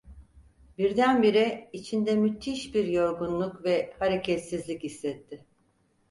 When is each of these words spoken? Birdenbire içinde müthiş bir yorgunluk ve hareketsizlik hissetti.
Birdenbire 0.77 1.69
içinde 1.73 2.15
müthiş 2.15 2.75
bir 2.75 2.87
yorgunluk 2.87 3.63
ve 3.63 3.93
hareketsizlik 3.99 4.83
hissetti. 4.83 5.45